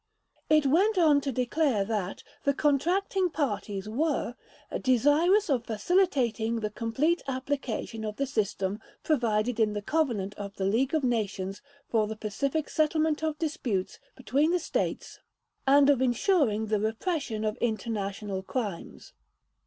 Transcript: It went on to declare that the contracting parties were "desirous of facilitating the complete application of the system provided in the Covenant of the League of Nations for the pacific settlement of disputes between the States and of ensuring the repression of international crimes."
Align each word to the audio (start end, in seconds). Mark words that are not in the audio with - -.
It 0.49 0.65
went 0.65 0.97
on 0.97 1.21
to 1.21 1.31
declare 1.31 1.85
that 1.85 2.23
the 2.43 2.55
contracting 2.55 3.29
parties 3.29 3.87
were 3.87 4.33
"desirous 4.81 5.47
of 5.47 5.65
facilitating 5.67 6.55
the 6.61 6.71
complete 6.71 7.21
application 7.27 8.03
of 8.03 8.15
the 8.15 8.25
system 8.25 8.79
provided 9.03 9.59
in 9.59 9.73
the 9.73 9.81
Covenant 9.83 10.33
of 10.39 10.55
the 10.55 10.65
League 10.65 10.95
of 10.95 11.03
Nations 11.03 11.61
for 11.87 12.07
the 12.07 12.15
pacific 12.15 12.67
settlement 12.67 13.21
of 13.23 13.37
disputes 13.37 13.99
between 14.15 14.49
the 14.49 14.59
States 14.59 15.19
and 15.67 15.87
of 15.87 16.01
ensuring 16.01 16.65
the 16.65 16.79
repression 16.79 17.45
of 17.45 17.55
international 17.57 18.41
crimes." 18.41 19.13